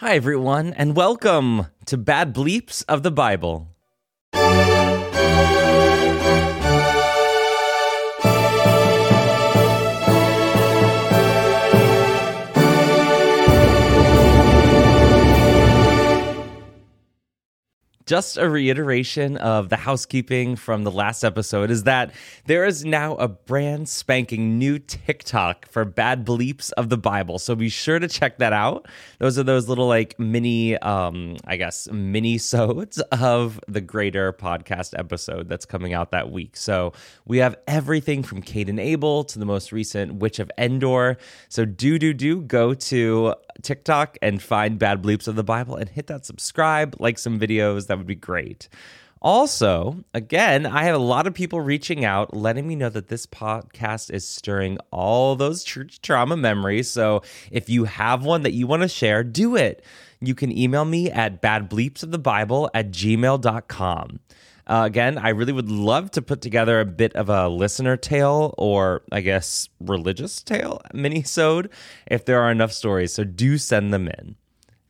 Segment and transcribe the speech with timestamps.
[0.00, 3.75] Hi, everyone, and welcome to Bad Bleeps of the Bible.
[18.06, 22.12] Just a reiteration of the housekeeping from the last episode is that
[22.46, 27.40] there is now a brand spanking new TikTok for bad bleeps of the Bible.
[27.40, 28.86] So be sure to check that out.
[29.18, 34.96] Those are those little like mini, um, I guess, mini sodes of the greater podcast
[34.96, 36.56] episode that's coming out that week.
[36.56, 36.92] So
[37.26, 41.18] we have everything from and Abel to the most recent Witch of Endor.
[41.48, 45.88] So do, do, do go to TikTok and find bad bleeps of the Bible and
[45.88, 47.86] hit that subscribe, like some videos.
[47.86, 48.68] That would be great.
[49.22, 53.26] Also, again, I have a lot of people reaching out, letting me know that this
[53.26, 56.90] podcast is stirring all those church trauma memories.
[56.90, 59.82] So if you have one that you want to share, do it.
[60.20, 64.20] You can email me at badbleepsofthebible at gmail.com.
[64.66, 68.52] Uh, again, I really would love to put together a bit of a listener tale
[68.58, 71.70] or I guess religious tale mini-sode
[72.06, 73.14] if there are enough stories.
[73.14, 74.36] So do send them in.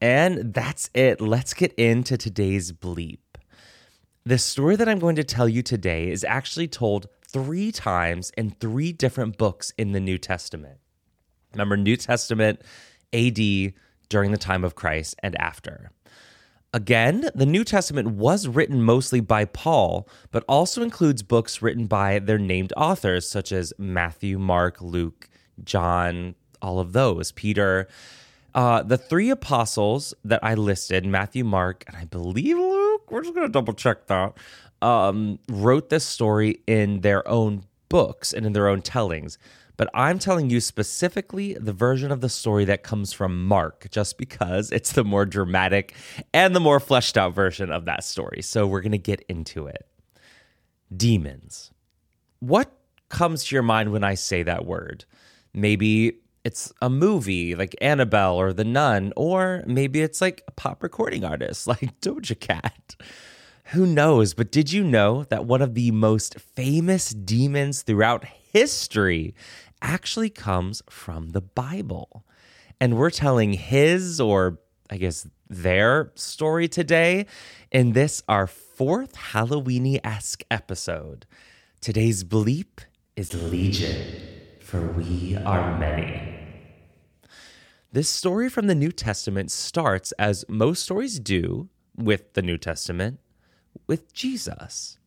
[0.00, 1.20] And that's it.
[1.20, 3.18] Let's get into today's bleep.
[4.24, 8.50] The story that I'm going to tell you today is actually told three times in
[8.50, 10.78] three different books in the New Testament.
[11.52, 12.60] Remember, New Testament,
[13.12, 13.38] AD,
[14.08, 15.92] during the time of Christ, and after.
[16.74, 22.18] Again, the New Testament was written mostly by Paul, but also includes books written by
[22.18, 25.30] their named authors, such as Matthew, Mark, Luke,
[25.64, 27.88] John, all of those, Peter.
[28.54, 33.34] Uh, the three apostles that I listed, Matthew, Mark, and I believe Luke, we're just
[33.34, 34.34] going to double check that,
[34.82, 39.38] um, wrote this story in their own books and in their own tellings.
[39.78, 44.18] But I'm telling you specifically the version of the story that comes from Mark, just
[44.18, 45.94] because it's the more dramatic
[46.34, 48.42] and the more fleshed out version of that story.
[48.42, 49.86] So we're going to get into it.
[50.94, 51.70] Demons.
[52.40, 52.72] What
[53.08, 55.04] comes to your mind when I say that word?
[55.54, 60.82] Maybe it's a movie like Annabelle or The Nun, or maybe it's like a pop
[60.82, 62.96] recording artist like Doja Cat.
[63.72, 64.34] Who knows?
[64.34, 69.34] But did you know that one of the most famous demons throughout history
[69.82, 72.24] actually comes from the Bible?
[72.80, 74.58] And we're telling his, or
[74.90, 77.26] I guess their story today
[77.70, 81.26] in this, our fourth Halloweeny esque episode.
[81.80, 82.80] Today's bleep
[83.16, 84.28] is Legion
[84.68, 86.20] for we are many.
[87.90, 93.18] This story from the New Testament starts, as most stories do with the New Testament,
[93.86, 94.98] with Jesus.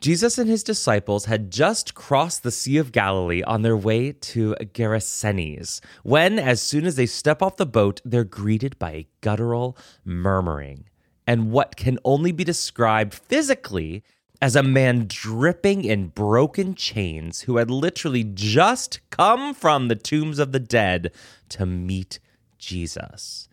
[0.00, 4.54] Jesus and his disciples had just crossed the Sea of Galilee on their way to
[4.74, 9.76] Gerasenes, when, as soon as they step off the boat, they're greeted by a guttural
[10.04, 10.84] murmuring
[11.26, 14.02] and what can only be described physically
[14.42, 20.38] as a man dripping in broken chains who had literally just come from the tombs
[20.38, 21.10] of the dead
[21.48, 22.18] to meet
[22.58, 23.48] Jesus.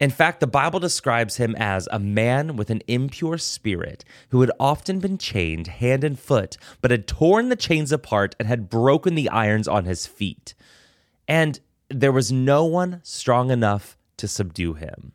[0.00, 4.50] In fact, the Bible describes him as a man with an impure spirit who had
[4.58, 9.14] often been chained hand and foot, but had torn the chains apart and had broken
[9.14, 10.54] the irons on his feet.
[11.28, 15.12] And there was no one strong enough to subdue him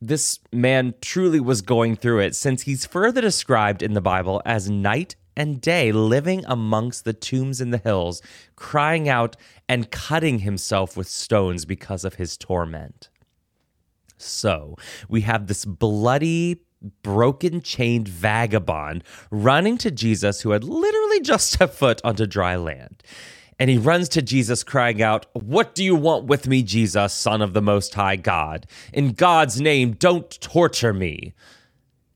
[0.00, 4.70] this man truly was going through it, since he's further described in the Bible as
[4.70, 8.22] night and day living amongst the tombs in the hills,
[8.56, 9.36] crying out
[9.68, 13.08] and cutting himself with stones because of his torment.
[14.18, 14.76] So
[15.08, 16.62] we have this bloody,
[17.02, 23.02] broken chained vagabond running to Jesus who had literally just set foot onto dry land
[23.58, 27.42] and he runs to Jesus, crying out, What do you want with me, Jesus, Son
[27.42, 28.66] of the Most High God?
[28.92, 31.34] In God's name, don't torture me.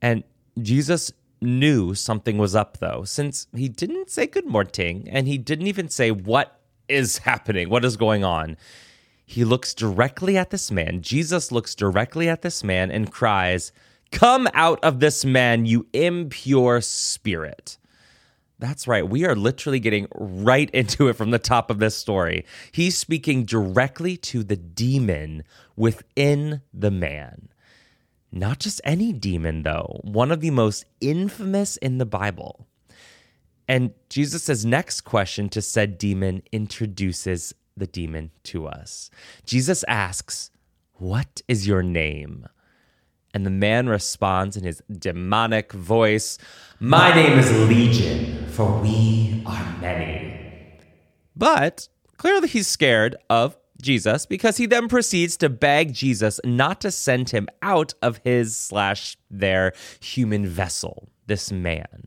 [0.00, 0.22] And
[0.60, 5.66] Jesus knew something was up, though, since he didn't say good morning and he didn't
[5.66, 7.69] even say, What is happening?
[7.69, 8.56] What is going on?
[9.32, 11.00] He looks directly at this man.
[11.00, 13.73] Jesus looks directly at this man and cries,
[14.11, 17.79] Come out of this man, you impure spirit.
[18.58, 19.08] That's right.
[19.08, 22.44] We are literally getting right into it from the top of this story.
[22.73, 25.44] He's speaking directly to the demon
[25.76, 27.49] within the man.
[28.31, 32.67] Not just any demon, though, one of the most infamous in the Bible.
[33.67, 39.10] And Jesus' next question to said demon introduces the demon to us.
[39.44, 40.50] Jesus asks,
[40.94, 42.46] What is your name?
[43.34, 46.38] And the man responds in his demonic voice,
[46.80, 50.38] My name is Legion, for we are many.
[51.34, 51.88] But
[52.19, 57.30] clearly he's scared of Jesus because he then proceeds to beg Jesus not to send
[57.30, 62.06] him out of his slash their human vessel, this man.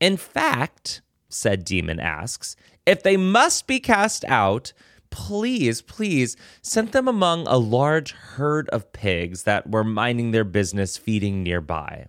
[0.00, 2.56] In fact, said Demon asks,
[2.86, 4.72] if they must be cast out,
[5.10, 10.96] please, please send them among a large herd of pigs that were minding their business
[10.96, 12.06] feeding nearby.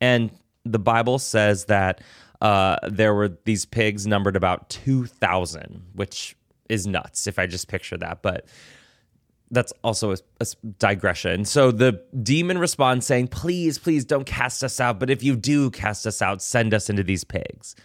[0.00, 0.30] And
[0.64, 2.00] the Bible says that
[2.40, 6.36] uh, there were these pigs numbered about 2,000, which
[6.68, 8.22] is nuts if I just picture that.
[8.22, 8.46] But
[9.52, 10.46] that's also a, a,
[10.78, 11.44] digression.
[11.44, 14.98] So the demon responds saying, Please, please don't cast us out.
[14.98, 17.76] But if you do cast us out, send us into these pigs.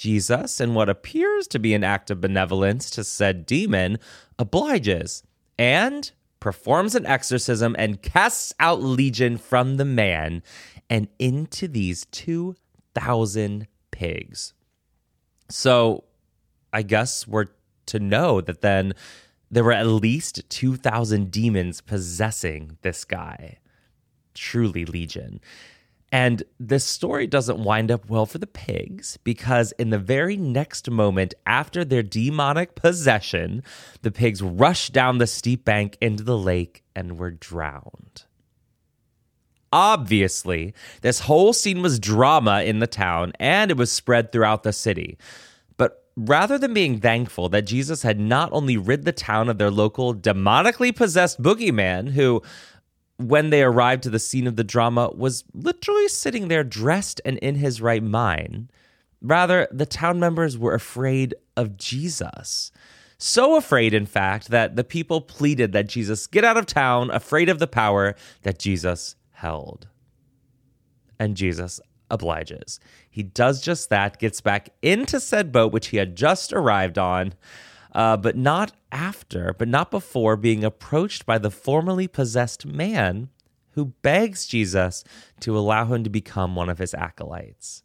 [0.00, 3.98] Jesus, in what appears to be an act of benevolence to said demon,
[4.38, 5.22] obliges
[5.58, 6.10] and
[6.40, 10.42] performs an exorcism and casts out legion from the man
[10.88, 14.54] and into these 2,000 pigs.
[15.50, 16.04] So
[16.72, 17.48] I guess we're
[17.84, 18.94] to know that then
[19.50, 23.58] there were at least 2,000 demons possessing this guy.
[24.32, 25.42] Truly legion.
[26.12, 30.90] And this story doesn't wind up well for the pigs because, in the very next
[30.90, 33.62] moment after their demonic possession,
[34.02, 38.24] the pigs rushed down the steep bank into the lake and were drowned.
[39.72, 44.72] Obviously, this whole scene was drama in the town and it was spread throughout the
[44.72, 45.16] city.
[45.76, 49.70] But rather than being thankful that Jesus had not only rid the town of their
[49.70, 52.42] local demonically possessed boogeyman, who
[53.20, 57.38] when they arrived to the scene of the drama, was literally sitting there dressed and
[57.38, 58.72] in his right mind.
[59.20, 62.72] Rather, the town members were afraid of Jesus.
[63.18, 67.50] So afraid, in fact, that the people pleaded that Jesus get out of town, afraid
[67.50, 69.88] of the power that Jesus held.
[71.18, 71.80] And Jesus
[72.10, 72.80] obliges.
[73.10, 77.34] He does just that, gets back into said boat, which he had just arrived on,
[77.92, 83.28] uh, but not after, but not before being approached by the formerly possessed man
[83.72, 85.04] who begs Jesus
[85.40, 87.82] to allow him to become one of his acolytes.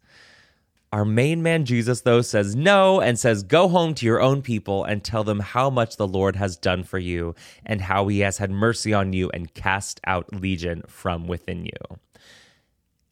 [0.92, 4.84] Our main man Jesus, though, says no and says, Go home to your own people
[4.84, 8.38] and tell them how much the Lord has done for you and how he has
[8.38, 11.98] had mercy on you and cast out legion from within you.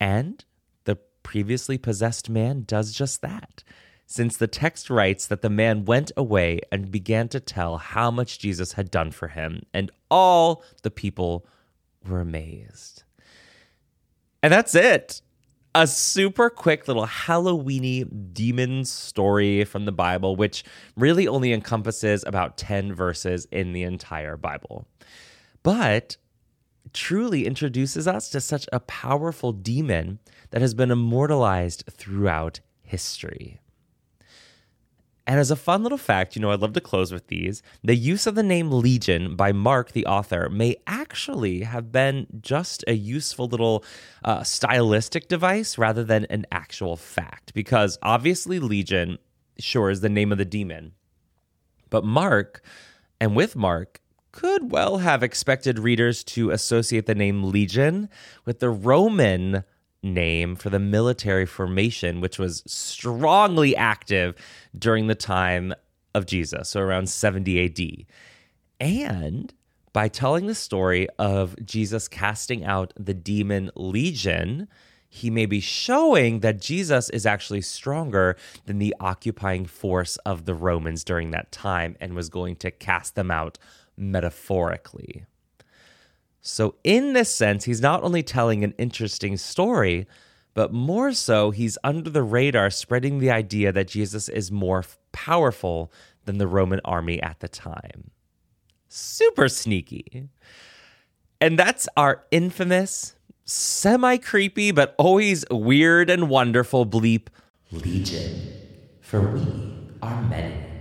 [0.00, 0.44] And
[0.85, 3.64] the previously possessed man does just that
[4.06, 8.39] since the text writes that the man went away and began to tell how much
[8.39, 11.47] Jesus had done for him, and all the people
[12.06, 13.03] were amazed.
[14.43, 15.23] And that's it.
[15.75, 20.62] A super quick little Halloweeny demon story from the Bible, which
[20.97, 24.87] really only encompasses about 10 verses in the entire Bible.
[25.62, 26.17] But
[26.93, 30.21] truly introduces us to such a powerful demon
[30.51, 33.61] that has been immortalized throughout history.
[35.26, 37.62] And as a fun little fact, you know, I'd love to close with these.
[37.82, 42.85] The use of the name Legion by Mark, the author, may actually have been just
[42.87, 43.85] a useful little
[44.23, 49.19] uh, stylistic device rather than an actual fact, because obviously Legion,
[49.59, 50.93] sure, is the name of the demon.
[51.88, 52.62] But Mark,
[53.19, 54.00] and with Mark,
[54.31, 58.11] could well have expected readers to associate the name Legion
[58.44, 59.65] with the Roman
[60.05, 64.35] name for the military formation, which was strongly active
[64.79, 65.75] during the time
[66.15, 68.06] of Jesus, so around 70 AD.
[68.81, 69.53] And
[69.93, 74.69] by telling the story of Jesus casting out the demon legion,
[75.08, 80.55] he may be showing that Jesus is actually stronger than the occupying force of the
[80.55, 83.56] Romans during that time and was going to cast them out
[83.96, 85.25] metaphorically.
[86.46, 90.06] So, in this sense, he's not only telling an interesting story,
[90.53, 95.91] but more so, he's under the radar spreading the idea that Jesus is more powerful
[96.27, 98.10] than the Roman army at the time.
[98.89, 100.29] Super sneaky.
[101.41, 107.29] And that's our infamous, semi creepy, but always weird and wonderful bleep
[107.72, 108.53] Legion.
[109.01, 110.73] For we are many.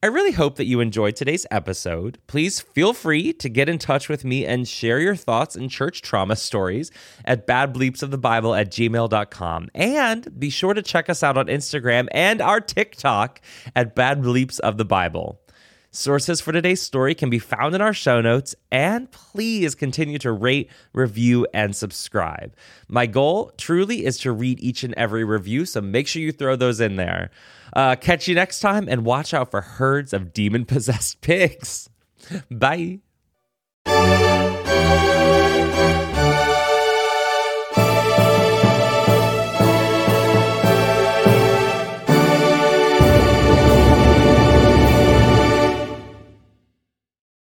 [0.00, 2.18] I really hope that you enjoyed today's episode.
[2.28, 6.02] Please feel free to get in touch with me and share your thoughts and church
[6.02, 6.92] trauma stories
[7.24, 9.68] at badbleepsofthebible at gmail.com.
[9.74, 13.40] And be sure to check us out on Instagram and our TikTok
[13.74, 15.38] at badbleepsofthebible.
[15.98, 20.30] Sources for today's story can be found in our show notes, and please continue to
[20.30, 22.54] rate, review, and subscribe.
[22.86, 26.54] My goal truly is to read each and every review, so make sure you throw
[26.54, 27.30] those in there.
[27.72, 31.90] Uh, catch you next time, and watch out for herds of demon possessed pigs.
[32.48, 33.00] Bye.